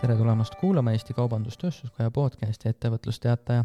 [0.00, 3.64] tere tulemast kuulama Eesti Kaubandus-Tööstuskoja podcasti Ettevõtlusteataja.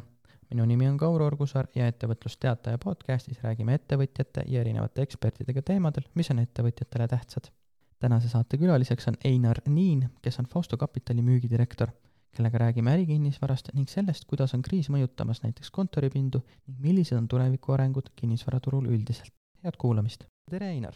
[0.49, 6.31] minu nimi on Kaur Orgusaar ja Ettevõtlusteataja podcastis räägime ettevõtjate ja erinevate ekspertidega teemadel, mis
[6.31, 7.51] on ettevõtjatele tähtsad.
[7.99, 11.91] tänase saate külaliseks on Einar Niin, kes on Fausto Kapitali müügidirektor,
[12.31, 17.71] kellega räägime ärikinnisvarast ning sellest, kuidas on kriis mõjutamas näiteks kontoripindu ning millised on tuleviku
[17.71, 19.33] arengud kinnisvaraturul üldiselt.
[19.63, 20.25] head kuulamist!
[20.49, 20.95] tere, Einar!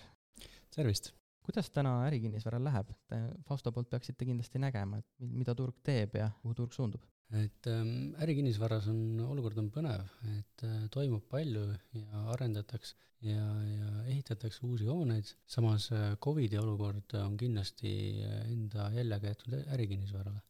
[0.76, 1.14] tervist!
[1.46, 2.92] Kuidas täna ärikinnisvaral läheb?
[3.10, 7.04] Te Fausto poolt peaksite kindlasti nägema, et mida turg teeb ja kuhu turg suundub.
[7.36, 10.04] et ähm, ärikinnisvaras on, olukord on põnev,
[10.36, 11.64] et äh, toimub palju
[11.98, 12.94] ja arendatakse
[13.26, 19.66] ja, ja ehitatakse uusi hooneid, samas äh, Covidi olukord on kindlasti äh, enda jällega jätnud
[19.74, 20.42] ärikinnisvarale.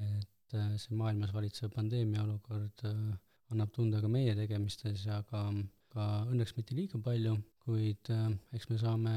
[0.00, 2.80] et see maailmas valitsev pandeemia olukord
[3.52, 5.42] annab tunda ka meie tegemistes, aga
[5.92, 8.08] ka õnneks mitte liiga palju, kuid
[8.56, 9.14] eks me saame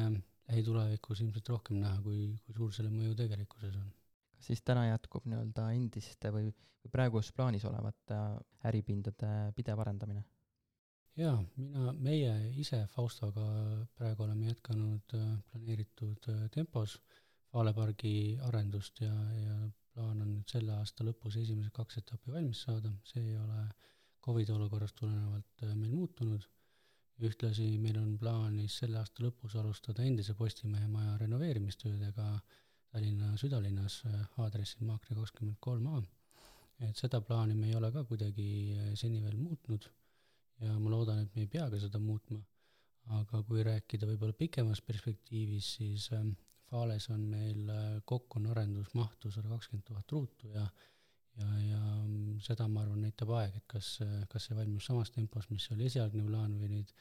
[0.49, 3.89] lähitulevikus ilmselt rohkem näha, kui, kui suur selle mõju tegelikkuses on.
[4.35, 6.51] kas siis täna jätkub nii-öelda endiste või,
[6.83, 8.19] või praegus plaanis olevate
[8.69, 10.25] äripindade pidev arendamine?
[11.19, 13.45] jaa, mina, meie ise Faustoga
[13.97, 16.99] praegu oleme jätkanud äh, planeeritud äh, tempos
[17.55, 19.53] Vale pargi arendust ja, ja
[19.93, 23.61] plaan on nüüd selle aasta lõpus esimesed kaks etappi valmis saada, see ei ole
[24.25, 26.43] Covidi olukorrast tulenevalt äh, meil muutunud
[27.23, 32.27] ühtlasi meil on plaanis selle aasta lõpus alustada endise Postimehe maja renoveerimistöödega
[32.91, 34.01] Tallinna südalinnas
[34.39, 36.01] aadressil Maakri kakskümmend kolm A.
[36.87, 38.47] et seda plaani me ei ole ka kuidagi
[38.99, 39.87] seni veel muutnud
[40.63, 42.39] ja ma loodan, et me ei pea ka seda muutma,
[43.19, 46.09] aga kui rääkida võib-olla pikemas perspektiivis, siis
[46.65, 47.67] Fales on meil
[48.09, 50.63] kokku on arendusmahtu sada kakskümmend tuhat ruutu ja
[51.39, 51.81] ja, ja
[52.43, 53.91] seda, ma arvan, näitab aeg, et kas,
[54.31, 56.91] kas see valmib samas tempos, mis oli esialgne plaan või nüüd,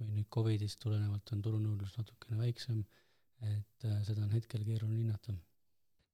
[0.00, 2.82] või nüüd Covidist tulenevalt on turunõudlus natukene väiksem,
[3.44, 5.34] et äh, seda on hetkel keeruline hinnata.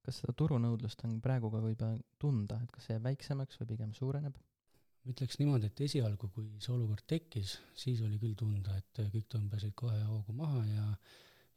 [0.01, 3.93] kas seda turunõudlust on praegu ka võib-olla tunda, et kas see jääb väiksemaks või pigem
[3.93, 4.37] suureneb?
[5.01, 9.29] ma ütleks niimoodi, et esialgu, kui see olukord tekkis, siis oli küll tunda, et kõik
[9.33, 10.87] tõmbasid kohe hoogu maha ja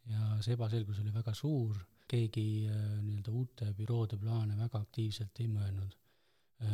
[0.04, 1.76] ja see ebaselgus oli väga suur,
[2.08, 6.03] keegi äh, nii-öelda uute büroode plaane väga aktiivselt ei mõelnud Äh,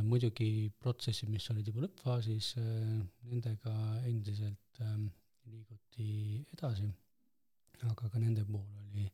[0.04, 2.98] muidugi protsessid, mis olid juba lõppfaasis, äh,
[3.30, 3.74] nendega
[4.08, 5.08] endiselt ähm,
[5.50, 6.10] liiguti
[6.54, 6.88] edasi,
[7.88, 9.06] aga ka nende puhul oli,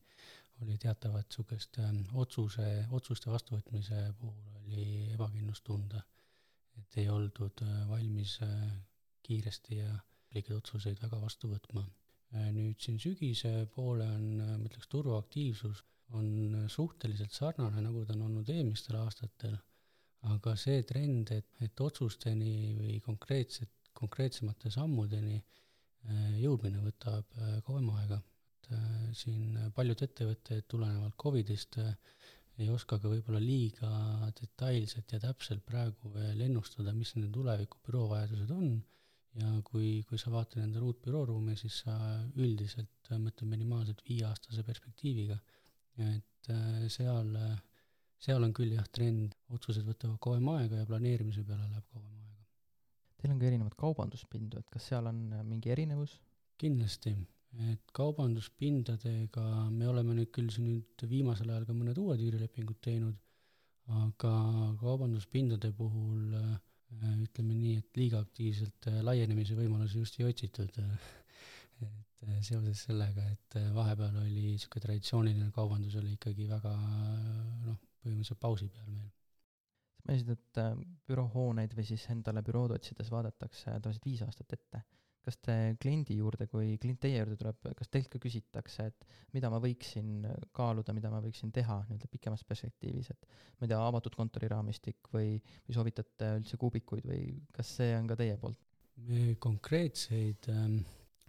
[0.64, 2.66] oli teatavat niisugust ähm, otsuse,
[2.98, 6.02] otsuste vastuvõtmise puhul oli ebakindlust tunda.
[6.76, 8.38] et ei oldud äh, valmis
[9.24, 9.92] kiiresti ja
[10.34, 11.86] õigeid otsuseid väga vastu võtma.
[12.52, 15.84] nüüd siin sügise poole on, ma ütleks, turuaktiivsus
[16.18, 19.56] on suhteliselt sarnane, nagu ta on olnud eelmistel aastatel
[20.32, 27.90] aga see trend, et, et otsusteni või konkreetset, konkreetsemate sammudeni äh, jõudmine võtab äh, kauem
[27.96, 28.18] aega.
[28.56, 31.78] et äh, siin paljud ettevõtted tulenevalt Covidist
[32.56, 33.90] ei oska ka võib-olla liiga
[34.40, 38.70] detailselt ja täpselt praegu veel ennustada, mis nende tuleviku büroovajadused on
[39.36, 41.94] ja kui, kui sa vaatad endale uut bürooruumi, siis sa
[42.40, 45.36] üldiselt mõtled minimaalselt viieaastase perspektiiviga.
[46.00, 46.48] et
[46.92, 47.36] seal
[48.22, 52.44] seal on küll jah, trend, otsused võtavad kauem aega ja planeerimise peale läheb kauem aega.
[53.20, 56.20] Teil on ka erinevad kaubanduspindu, et kas seal on äh, mingi erinevus?
[56.56, 57.10] kindlasti,
[57.68, 59.42] et kaubanduspindadega
[59.74, 63.18] me oleme nüüd küll siin nüüd viimasel ajal ka mõned uued üürilepingud teinud,
[63.98, 64.32] aga
[64.80, 66.54] kaubanduspindade puhul äh,
[67.26, 70.80] ütleme nii, et liiga aktiivselt äh, laienemise võimalusi just ei otsitud
[71.84, 78.68] et seoses sellega, et vahepeal oli niisugune traditsiooniline kaubandus oli ikkagi väga noh, põhimõtteliselt pausi
[78.72, 79.12] peal meil.
[80.08, 80.76] Mainisid, et äh,
[81.08, 84.84] büroohooneid või siis endale bürood otsides vaadatakse tavaliselt viis aastat ette.
[85.26, 89.48] kas te kliendi juurde, kui klient teie juurde tuleb, kas teilt ka küsitakse, et mida
[89.50, 90.20] ma võiksin
[90.54, 93.26] kaaluda, mida ma võiksin teha nii-öelda pikemas perspektiivis, et
[93.58, 95.32] ma ei tea, avatud kontoriraamistik või,
[95.66, 97.24] või soovitate üldse kuubikuid või
[97.58, 98.62] kas see on ka teie poolt?
[99.42, 100.78] konkreetseid ähm,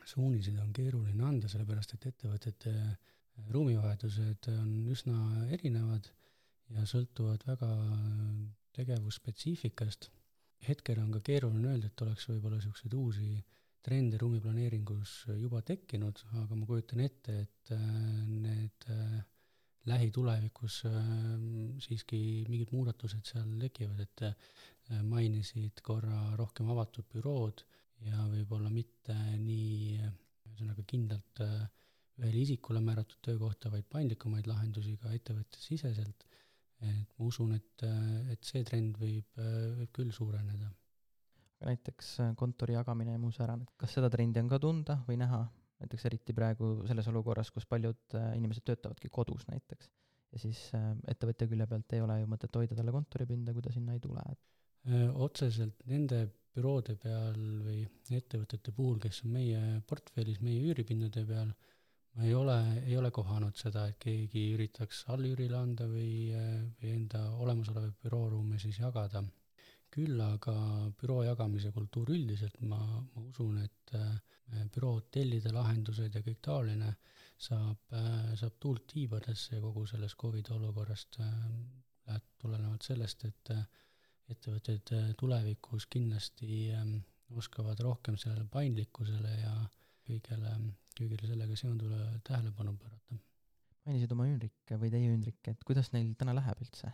[0.05, 2.93] suuniseid on keeruline anda, sellepärast et ettevõtete äh,
[3.51, 6.09] ruumivajadused on üsna erinevad
[6.73, 7.69] ja sõltuvad väga
[8.78, 10.12] tegevusspetsiifikast.
[10.68, 13.28] hetkel on ka keeruline öelda, et oleks võib-olla niisuguseid uusi
[13.88, 17.84] trende ruumiplaneeringus juba tekkinud, aga ma kujutan ette, et äh,
[18.28, 19.20] need äh,
[19.88, 21.12] lähitulevikus äh,
[21.85, 22.20] siiski
[22.52, 24.26] mingid muudatused seal tekivad, et
[25.03, 27.64] mainisid korra rohkem avatud bürood
[28.08, 35.59] ja võib-olla mitte nii ühesõnaga kindlalt ühele isikule määratud töökohta, vaid paindlikumaid lahendusi ka ettevõtte
[35.59, 36.24] siseselt
[36.85, 37.85] et ma usun, et,
[38.34, 39.40] et see trend võib,
[39.79, 40.70] võib küll suureneda.
[41.58, 45.18] aga näiteks äh, kontori jagamine ja muu säärane, kas seda trendi on ka tunda või
[45.18, 45.41] näha,
[45.82, 49.90] näiteks eriti praegu selles olukorras, kus paljud äh, inimesed töötavadki kodus näiteks
[50.34, 53.74] ja siis äh, ettevõtja külje pealt ei ole ju mõtet hoida talle kontoripinda, kui ta
[53.74, 54.46] sinna ei tule, et
[55.20, 56.22] otseselt nende
[56.56, 57.82] büroode peal või
[58.16, 59.59] ettevõtete puhul, kes on meie
[59.90, 61.52] portfellis, meie üüripindade peal,
[62.17, 66.34] ma ei ole, ei ole kohanud seda, et keegi üritaks allüürile anda või,
[66.81, 69.23] või enda olemasolevaid bürooruume siis jagada.
[69.97, 70.53] küll aga
[70.99, 72.78] büroo jagamise kultuur üldiselt, ma,
[73.16, 76.90] ma usun, et äh, büroo hotellide lahendused ja kõik taoline
[77.37, 81.19] saab, äh, saab tuult tiibadesse kogu sellest Covidi olukorrast,
[82.41, 83.53] tulenevalt sellest, et
[84.31, 86.73] ettevõtted äh, tulevikus kindlasti
[87.37, 89.53] oskavad rohkem sellele paindlikkusele ja
[90.08, 90.53] kõigele,
[90.99, 93.20] kõigele sellega seonduvale tähelepanu pöörata.
[93.88, 96.94] mainisid oma üünrikke või teie üünrikke, et kuidas neil täna läheb üldse?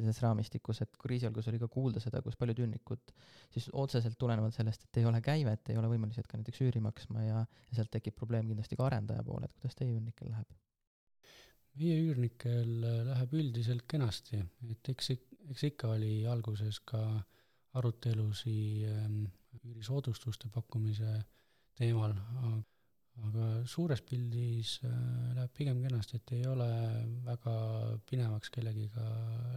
[0.00, 3.12] sellises raamistikus, et kriisialgus oli ka kuulda seda, kus paljud üürnikud
[3.52, 7.24] siis otseselt tulenevalt sellest, et ei ole käivet, ei ole võimelised ka näiteks üüri maksma
[7.26, 10.56] ja, ja sealt tekib probleem kindlasti ka arendaja poole, et kuidas teie üürnikel läheb?
[11.80, 12.70] meie üürnikel
[13.10, 14.40] läheb üldiselt kenasti,
[14.72, 15.12] et eks,
[15.52, 17.02] eks ikka oli alguses ka
[17.78, 18.56] arutelusi
[18.90, 19.22] ähm,
[19.60, 21.20] üürisoodustuste pakkumise
[21.78, 22.16] teemal,
[23.26, 24.90] aga suures pildis äh,
[25.36, 26.68] läheb pigem kenasti, et ei ole
[27.26, 27.54] väga
[28.08, 29.06] pinevaks kellegiga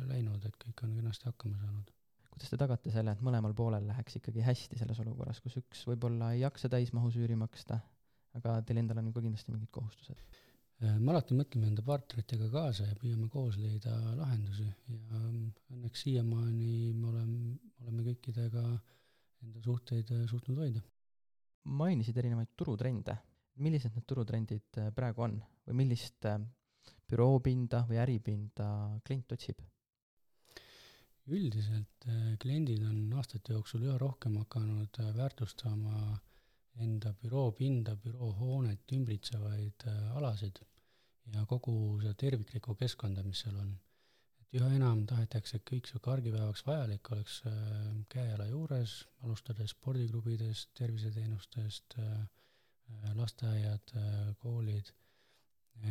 [0.09, 1.91] läinud, et kõik on kenasti hakkama saanud.
[2.33, 6.33] kuidas te tagate selle, et mõlemal poolel läheks ikkagi hästi selles olukorras, kus üks võib-olla
[6.33, 7.79] ei jaksa täismahus üüri maksta,
[8.39, 10.41] aga teil endal on ju ka kindlasti mingid kohustused?
[10.83, 16.91] Äh, me alati mõtleme enda partneritega kaasa ja püüame koos leida lahendusi ja õnneks siiamaani
[16.97, 18.63] me oleme, oleme kõikidega
[19.45, 20.81] enda suhteid äh, suutnud hoida.
[21.63, 23.15] mainisid erinevaid turutrende,
[23.61, 26.27] millised need turutrendid äh, praegu on või millist
[27.09, 28.67] büroopinda või äripinda
[29.05, 29.61] klient otsib?
[31.23, 32.05] üldiselt
[32.43, 36.17] kliendid on aastate jooksul üha rohkem hakanud väärtustama
[36.83, 39.85] enda büroopinda, büroohoonet ümbritsevaid
[40.19, 40.59] alasid
[41.31, 43.73] ja kogu seda terviklikku keskkonda, mis seal on.
[44.41, 47.55] et üha enam tahetakse, et kõik sihuke argipäevaks vajalik oleks äh,
[48.13, 52.27] käe-jala juures, alustades spordiklubidest, terviseteenustest, äh, äh,
[53.17, 53.93] lasteaiad,
[54.41, 54.89] koolid,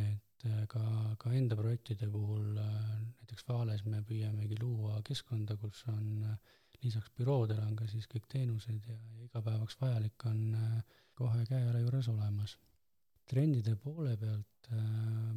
[0.03, 0.83] et ka,
[1.19, 6.27] ka enda projektide puhul, näiteks Vales me püüamegi luua keskkonda, kus on
[6.83, 10.41] lisaks büroodele on ka siis kõik teenused ja, igapäevaks vajalik on
[11.15, 12.57] kohe käe-jala juures olemas
[13.29, 15.31] trendide poole pealt äh,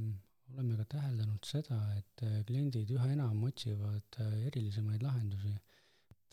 [0.55, 5.55] oleme ka täheldanud seda, et äh, kliendid üha enam otsivad äh, erilisemaid lahendusi.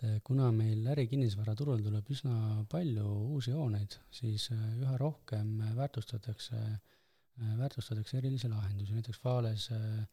[0.02, 3.06] Et äh, kuna meil ärikinnisvaraturul tuleb üsna palju
[3.36, 6.60] uusi hooneid, siis äh, üha rohkem äh, väärtustatakse
[7.58, 10.04] väärtustatakse erilisi lahendusi, näiteks Fales äh,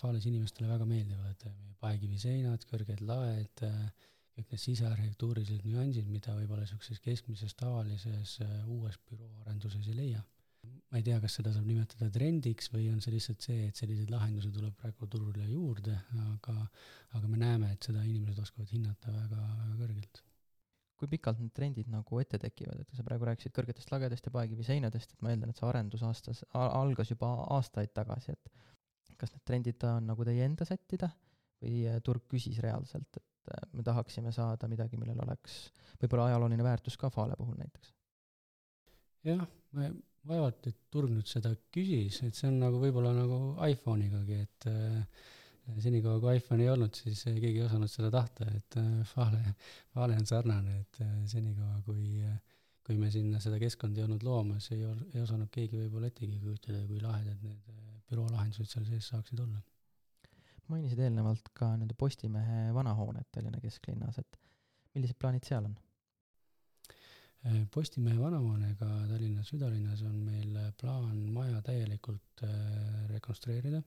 [0.00, 1.42] Fales inimestele väga meeldivad
[1.82, 8.38] paekiviseinad, kõrged laed, kõik need sisearhitektuurilised nüansid, mida võib-olla niisuguses keskmises tavalises
[8.72, 10.22] uues bürooarenduses ei leia
[10.90, 14.10] ma ei tea, kas seda saab nimetada trendiks või on see lihtsalt see, et selliseid
[14.12, 15.96] lahendusi tuleb praegu turule juurde,
[16.30, 16.54] aga,
[17.18, 20.22] aga me näeme, et seda inimesed oskavad hinnata väga, väga kõrgelt.
[20.96, 25.12] kui pikalt need trendid nagu ette tekivad, et sa praegu rääkisid kõrgetest lagedest ja paekiviseinadest,
[25.12, 29.84] et ma eeldan, et see arendus aastas, algas juba aastaid tagasi, et kas need trendid
[29.90, 31.10] on nagu teie enda sättida
[31.60, 35.66] või turg küsis reaalselt, et me tahaksime saada midagi, millel oleks
[36.00, 37.92] võib-olla ajalooline väärtus ka Fale puhul näiteks?
[39.26, 39.44] jah,
[39.76, 39.90] me
[40.28, 43.38] vaevalt, et turg nüüd seda küsis, et see on nagu võib-olla nagu
[43.68, 45.24] iPhone'igagi, et äh,
[45.82, 49.54] senikaua kui iPhone ei olnud, siis keegi ei osanud seda tahta, et äh, Fale,
[49.94, 52.20] Fale on sarnane, et äh, senikaua kui
[52.86, 56.36] kui me sinna seda keskkonda ei olnud loomas, ei ol-, ei osanud keegi võib-olla ettegi
[56.38, 57.72] kujutada, kui lahedad need
[58.06, 59.58] büroolahendused seal sees saaksid olla.
[60.70, 64.38] mainisid eelnevalt ka nende Postimehe vanahoonet Tallinna kesklinnas, et
[64.94, 65.74] millised plaanid seal on?
[67.46, 72.50] Äh, Postimehe vanahoonega Tallinna südalinnas on meil plaan maja täielikult äh,
[73.12, 73.82] rekonstrueerida.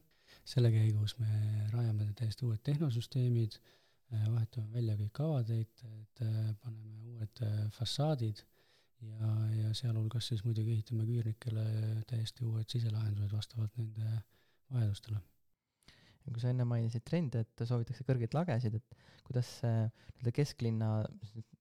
[0.45, 1.27] selle käigus me
[1.73, 3.57] rajame täiesti uued tehnosüsteemid,
[4.13, 5.83] äh, vahetame välja kõik avateed,
[6.61, 7.41] paneme uued
[7.75, 8.43] fassaadid
[9.01, 11.65] ja, ja sealhulgas siis muidugi ehitame küürnikele
[12.13, 14.21] täiesti uued siselahendused vastavalt nende
[14.71, 15.19] vajadustele
[16.27, 20.89] kui sa enne mainisid trende, et soovitakse kõrgeid lagesid, et kuidas see nii-öelda kesklinna,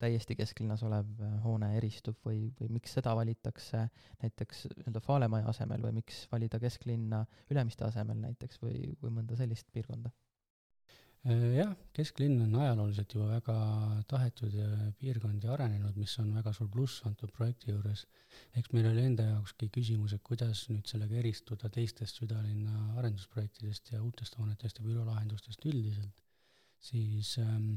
[0.03, 3.85] täiesti kesklinnas olev äh, hoone eristub või, või miks seda valitakse
[4.23, 9.71] näiteks nii-öelda Falemaja asemel või miks valida kesklinna Ülemiste asemel näiteks või, või mõnda sellist
[9.73, 10.13] piirkonda?
[11.27, 13.55] Äh, jah, kesklinn on ajalooliselt juba väga
[14.11, 14.55] tahetud
[15.01, 18.05] piirkond ja arenenud, mis on väga suur pluss antud projekti juures.
[18.61, 24.03] eks meil oli enda jaokski küsimus, et kuidas nüüd sellega eristuda teistest südalinna arendusprojektidest ja
[24.03, 26.15] uutest hoonetest ja büroolahendustest üldiselt.
[26.79, 27.69] siis ähm,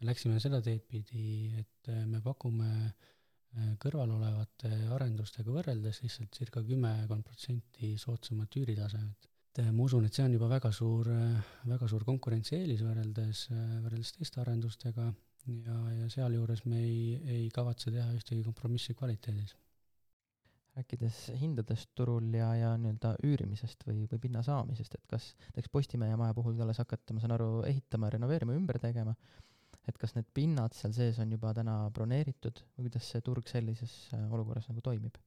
[0.00, 6.66] me läksime seda teed pidi, et äh, me pakume äh, kõrvalolevate arendustega võrreldes lihtsalt circa
[6.66, 11.08] kümmekond protsenti soodsamat üüritaset et ma usun, et see on juba väga suur,
[11.66, 13.48] väga suur konkurentsieelis võrreldes,
[13.82, 15.08] võrreldes teiste arendustega
[15.46, 17.00] ja, ja sealjuures me ei,
[17.34, 19.56] ei kavatse teha ühtegi kompromissi kvaliteedis.
[20.76, 26.16] rääkides hindadest turul ja, ja nii-öelda üürimisest või, või pinna saamisest, et kas näiteks Postimehe
[26.16, 29.16] maja puhul te alles hakkate, ma saan aru, ehitama, renoveerima, ümber tegema,
[29.88, 33.96] et kas need pinnad seal sees on juba täna broneeritud või kuidas see turg sellises
[34.28, 35.18] olukorras nagu toimib?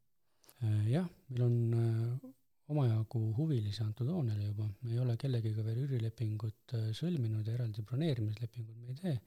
[0.87, 2.33] jah, meil on
[2.71, 7.83] omajagu huvilisi antud hoonele juba, me ei ole kellegiga veel üürilepingut äh, sõlminud ja eraldi
[7.83, 9.17] broneerimislepingut me ei tee,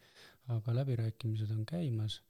[0.54, 2.20] aga läbirääkimised on käimas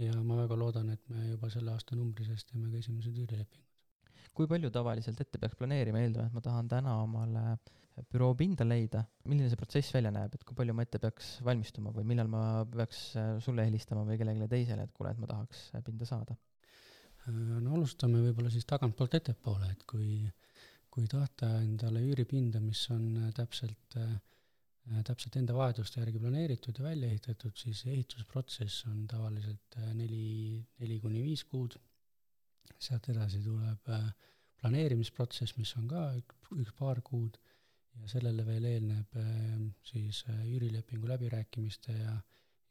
[0.00, 3.66] ja ma väga loodan, et me juba selle aasta numbri sees teeme ka esimesed üürilepingud.
[4.36, 7.56] kui palju tavaliselt ette peaks planeerima, eeldame, et ma tahan täna omale
[8.12, 11.92] büroo pinda leida, milline see protsess välja näeb, et kui palju ma ette peaks valmistuma
[11.96, 15.66] või millal ma peaks äh, sulle helistama või kellelegi teisele, et kuule, et ma tahaks
[15.74, 16.36] äh, pinda saada?
[17.30, 20.24] no alustame võib-olla siis tagantpoolt ettepoole, et kui
[20.90, 24.16] kui tahta endale üüripinda, mis on äh, täpselt, äh,
[24.90, 30.98] äh, täpselt enda vajaduste järgi planeeritud ja välja ehitatud, siis ehitusprotsess on tavaliselt neli, neli
[31.02, 31.78] kuni viis kuud,
[32.80, 33.90] sealt edasi tuleb
[34.60, 37.38] planeerimisprotsess, mis on ka üks, üks paar kuud,
[38.00, 39.16] ja sellele veel eelneb
[39.84, 42.14] siis üürilepingu läbirääkimiste ja,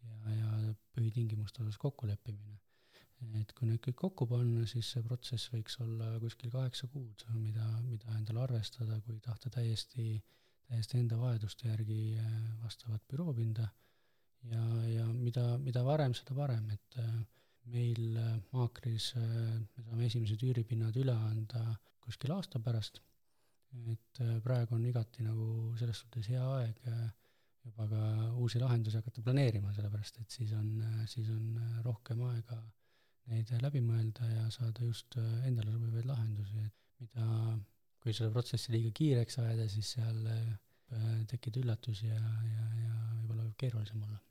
[0.06, 2.58] ja, ja põhitingimuste osas kokkuleppimine
[3.40, 7.66] et kui need kõik kokku panna, siis see protsess võiks olla kuskil kaheksa kuud, mida,
[7.88, 10.14] mida endale arvestada, kui tahta täiesti,
[10.70, 12.32] täiesti enda vajaduste järgi äh,
[12.64, 13.68] vastavat büroopinda
[14.54, 17.14] ja, ja mida, mida varem, seda parem, et äh,
[17.74, 23.04] meil äh, Maakris me saame esimesed üüripinnad üle anda kuskil aasta pärast,
[23.92, 26.80] et praegu on igati nagu selles suhtes hea aeg
[27.68, 28.00] juba ka
[28.42, 30.72] uusi lahendusi hakata planeerima, sellepärast et siis on,
[31.12, 31.52] siis on
[31.86, 32.58] rohkem aega
[33.30, 37.28] neid läbi mõelda ja saada just äh, endale sobivaid lahendusi, et mida,
[38.04, 40.48] kui seda protsessi liiga kiireks ajada, siis seal äh,
[41.30, 44.22] tekib üllatusi ja, ja, ja võib-olla võib keerulisem olla.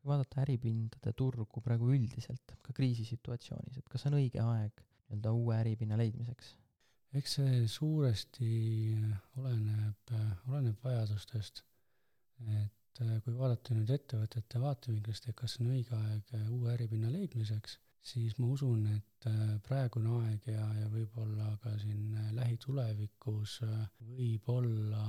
[0.00, 5.56] kui vaadata äripindade turgu praegu üldiselt, ka kriisisituatsioonis, et kas on õige aeg nii-öelda uue
[5.62, 6.54] äripinna leidmiseks?
[7.14, 8.48] eks see suuresti
[9.38, 10.14] oleneb,
[10.50, 11.62] oleneb vajadustest,
[12.42, 17.78] et äh, kui vaadata nüüd ettevõtete vaatevinklist, et kas on õige aeg uue äripinna leidmiseks,
[18.04, 23.82] siis ma usun, et äh, praegune aeg ja, ja võib-olla ka siin äh, lähitulevikus äh,
[24.18, 25.04] võib olla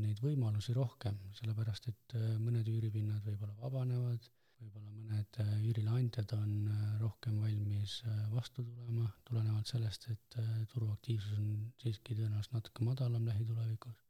[0.00, 4.28] neid võimalusi rohkem, sellepärast et mõned üüripinnad võib-olla vabanevad,
[4.60, 5.38] võib-olla mõned
[5.68, 6.54] üürileandjad on
[7.00, 7.98] rohkem valmis
[8.32, 10.38] vastu tulema, tulenevalt sellest, et
[10.72, 11.50] turuaktiivsus on
[11.82, 14.00] siiski tõenäoliselt natuke madalam lähitulevikus.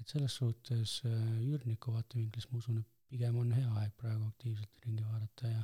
[0.00, 5.06] et selles suhtes üürniku vaatevinklist ma usun, et pigem on hea aeg praegu aktiivselt ringi
[5.06, 5.62] vaadata ja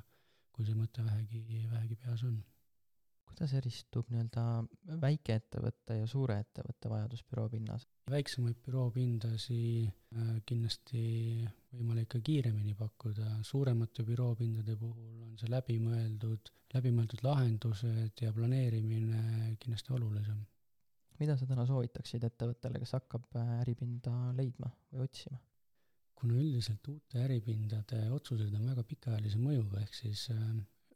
[0.57, 2.37] kui see mõte vähegi, vähegi peas on.
[3.27, 4.43] kuidas eristub nii-öelda
[5.03, 7.85] väikeettevõtte ja suure ettevõtte vajadus büroopinnas?
[8.11, 11.03] väiksemaid büroopindasi äh, kindlasti
[11.75, 19.93] võimalik ka kiiremini pakkuda, suuremate büroopindade puhul on see läbimõeldud, läbimõeldud lahendused ja planeerimine kindlasti
[19.99, 20.41] olulisem.
[21.19, 25.43] mida sa täna soovitaksid ettevõttele, kes hakkab äh, äripinda leidma või otsima?
[26.17, 30.43] Kuna üldiselt uute äripindade otsused on väga pikaajalise mõjuga, ehk siis äh,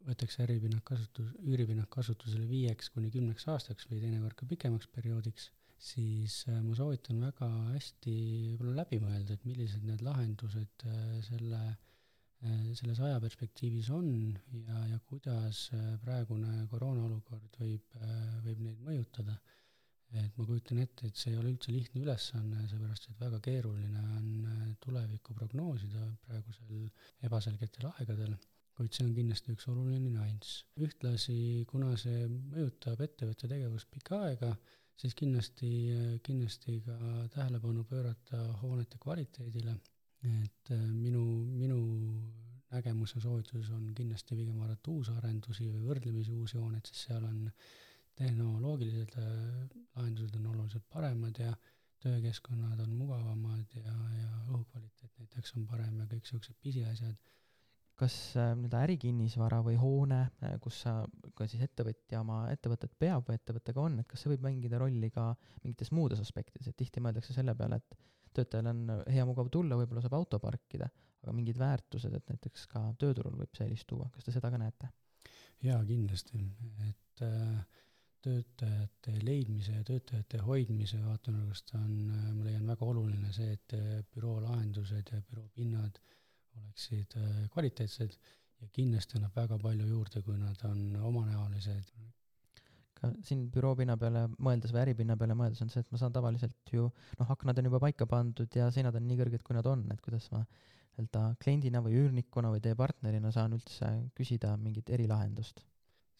[0.07, 5.51] võetakse äripinnad kasutus, üüripinnad kasutusele viieks kuni kümneks aastaks või teinekord ka pikemaks perioodiks,
[5.91, 8.17] siis äh, ma soovitan väga hästi
[8.55, 11.63] võib-olla läbi mõelda, et millised need lahendused äh, selle,
[12.73, 14.07] selles ajaperspektiivis on
[14.65, 15.67] ja, ja kuidas
[16.01, 17.99] praegune koroonaolukord võib,
[18.47, 19.35] võib neid mõjutada
[20.19, 24.03] et ma kujutan ette, et see ei ole üldse lihtne ülesanne, seepärast et väga keeruline
[24.17, 26.89] on äh, tulevikku prognoosida praegusel
[27.29, 28.35] ebaselgetel aegadel,
[28.75, 30.65] kuid see on kindlasti üks oluline nüanss.
[30.81, 31.39] ühtlasi,
[31.71, 34.51] kuna see mõjutab ettevõtte tegevust pikka aega,
[35.01, 35.71] siis kindlasti,
[36.27, 36.97] kindlasti ka
[37.37, 39.77] tähelepanu pöörata hoonete kvaliteedile,
[40.27, 41.23] et äh, minu,
[41.57, 41.79] minu
[42.71, 47.47] nägemus ja soovitus on kindlasti pigem vaadata uusarendusi või võrdlemisi uusi hooneid, sest seal on
[48.21, 49.35] tehnoloogilised äh,
[49.97, 51.55] lahendused on oluliselt paremad ja
[52.01, 57.17] töökeskkonnad on mugavamad ja, ja õhukvaliteet näiteks on parem ja kõik niisugused pisiasjad.
[58.01, 60.95] kas äh, nii-öelda ärikinnisvara või hoone, äh, kus sa,
[61.37, 65.11] ka siis ettevõtja oma ettevõtet peab või ettevõttega on, et kas see võib mängida rolli
[65.13, 65.31] ka
[65.65, 68.01] mingites muudes aspektides, et tihti mõeldakse selle peale, et
[68.37, 70.89] töötajal on hea mugav tulla, võib-olla saab auto parkida,
[71.21, 74.93] aga mingid väärtused, et näiteks ka tööturul võib sellist tuua, kas te seda ka näete?
[75.61, 76.41] jaa, kindlasti,
[76.89, 77.81] et äh,
[78.25, 81.93] töötajate leidmise ja töötajate hoidmise vaatenurgast on,
[82.37, 83.77] ma leian väga oluline see, et
[84.15, 86.01] büroo lahendused ja büroo pinnad
[86.61, 88.17] oleksid äh, kvaliteetsed
[88.61, 91.93] ja kindlasti annab väga palju juurde, kui nad on omanäolised.
[93.01, 96.73] ka siin büroopinna peale mõeldes või äripinna peale mõeldes on see, et ma saan tavaliselt
[96.75, 96.83] ju
[97.21, 100.03] noh, aknad on juba paika pandud ja seinad on nii kõrged, kui nad on, et
[100.05, 105.65] kuidas ma nii-öelda kliendina või üürnikuna või teie partnerina saan üldse küsida mingit erilahendust?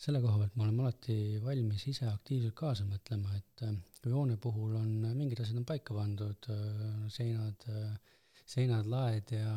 [0.01, 4.39] Selle koha pealt me oleme alati valmis ise aktiivselt kaasa mõtlema, et äh, kui hoone
[4.41, 9.53] puhul on mingid asjad on paika pandud, äh, seinad, äh, seinad, laed ja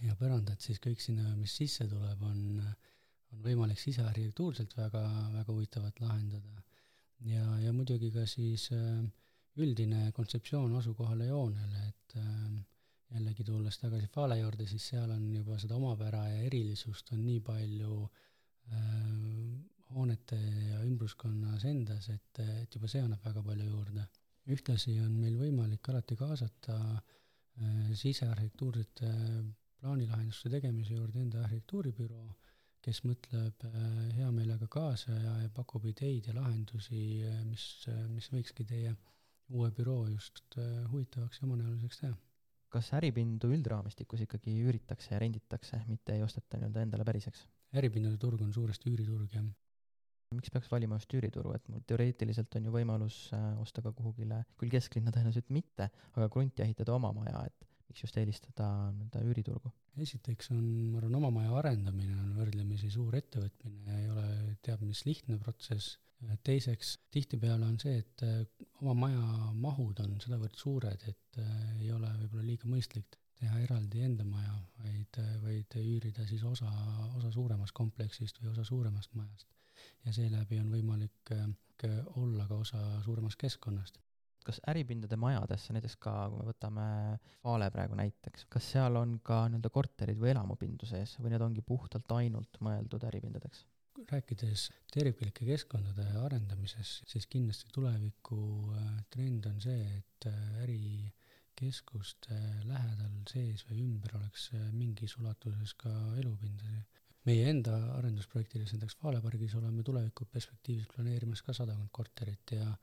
[0.00, 2.62] ja põrandad, siis kõik sinna, mis sisse tuleb, on,
[3.34, 5.02] on võimalik sisearhitektuurselt väga,
[5.34, 6.62] väga huvitavat lahendada.
[7.26, 8.70] ja, ja muidugi ka siis
[9.60, 12.16] üldine kontseptsioon asukohale joonele, et
[13.10, 17.42] jällegi tulles tagasi Fale juurde, siis seal on juba seda omapära ja erilisust on nii
[17.44, 18.29] palju äh, Äh,
[19.94, 20.38] hoonete
[20.70, 24.06] ja ümbruskonnas endas, et, et juba see annab väga palju juurde.
[24.50, 29.10] ühtlasi on meil võimalik alati kaasata äh, sisearhitektuursete
[29.80, 32.30] plaanilahenduste tegemise juurde enda arhitektuuribüroo,
[32.82, 33.84] kes mõtleb äh,
[34.16, 37.04] hea meelega kaasa ja, ja pakub ideid ja lahendusi,
[37.50, 37.68] mis,
[38.14, 38.96] mis võikski teie
[39.50, 40.58] uue büroo just
[40.92, 42.16] huvitavaks ja omanäoliseks teha.
[42.70, 47.48] kas äripindu üldraamistikus ikkagi üüritakse ja renditakse, mitte ei osteta nii-öelda endale päriseks?
[47.76, 49.46] Äripindade turg on suuresti üüriturg, jah.
[50.34, 54.44] miks peaks valima just üürituru, et mul teoreetiliselt on ju võimalus äh, osta ka kuhugile,
[54.60, 59.72] küll kesklinna tõenäoliselt mitte, aga krunti ehitada oma maja, et miks just eelistada nii-öelda üüriturgu?
[60.00, 60.62] esiteks on,
[60.92, 64.28] ma arvan, oma maja arendamine on võrdlemisi suur ettevõtmine ja ei ole
[64.62, 65.98] teab mis lihtne protsess,
[66.46, 68.44] teiseks, tihtipeale on see, et äh,
[68.84, 74.04] oma maja mahud on sedavõrd suured, et äh, ei ole võib-olla liiga mõistlik teha eraldi
[74.04, 76.70] enda maja, vaid, vaid üürida siis osa,
[77.16, 79.48] osa suuremast kompleksist või osa suuremast majast.
[80.04, 81.32] ja seeläbi on võimalik
[82.20, 83.98] olla ka osa suuremast keskkonnast.
[84.44, 86.86] kas äripindade majadesse, näiteks ka kui me võtame
[87.44, 91.64] Vale praegu näiteks, kas seal on ka nii-öelda korterid või elamupindu sees või need ongi
[91.64, 93.66] puhtalt ainult mõeldud äripindadeks?
[94.08, 98.40] rääkides terviklike keskkondade arendamises, siis kindlasti tuleviku
[98.72, 101.12] äh, trend on see, et äh, äri
[101.60, 102.36] keskuste
[102.68, 106.98] lähedal sees või ümber oleks äh, mingis ulatuses ka elupindasid.
[107.28, 112.74] meie enda arendusprojektides, näiteks Vale pargis oleme tuleviku perspektiivis planeerimas ka sadakond korterit ja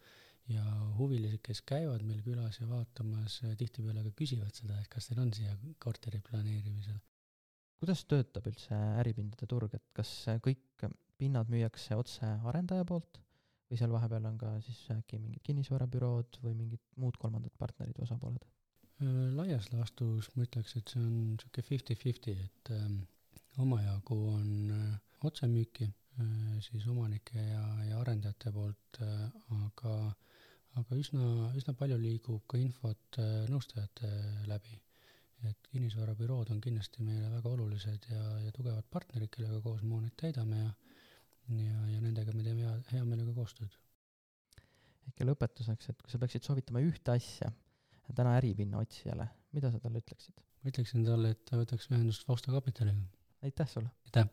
[0.47, 0.63] ja
[0.95, 5.19] huvilised, kes käivad meil külas ja vaatamas, äh, tihtipeale ka küsivad seda, et kas teil
[5.23, 6.99] on siia korteri planeerimisel.
[7.77, 10.11] kuidas töötab üldse äripindade turg, et kas
[10.45, 13.19] kõik pinnad müüakse otse arendaja poolt
[13.69, 18.07] või seal vahepeal on ka siis äkki mingid kinnisvarabürood või mingid muud kolmandad partnerid või
[18.07, 18.56] osapooled?
[18.97, 23.03] Äh, laias laastus ma ütleks, et see on niisugune fifty-fifty, et ähm,
[23.61, 24.95] omajagu on äh,
[25.29, 29.27] otsemüüki äh, siis omanike ja, ja arendajate poolt äh,,
[29.59, 29.93] aga,
[30.81, 31.27] aga üsna,
[31.59, 34.11] üsna palju liigub ka infot äh, nõustajate
[34.49, 34.81] läbi.
[35.45, 40.15] et kinnisvarabürood on kindlasti meile väga olulised ja, ja tugevad partnerid, kellega koos me hooneid
[40.17, 40.71] täidame ja
[41.53, 43.77] ja, ja nendega me teeme hea, hea meelega koostööd.
[45.19, 47.53] ja lõpetuseks, et kui sa peaksid soovitama ühte asja
[48.15, 50.35] täna äripinna otsijale, mida sa talle ütleksid?
[50.63, 53.03] ma ütleksin talle, et ta võtaks ühendust Fausta Kapitaliga.
[53.43, 53.91] aitäh sulle!
[54.05, 54.29] aitäh!